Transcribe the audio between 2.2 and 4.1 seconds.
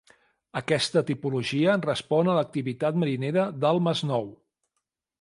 a l'activitat marinera del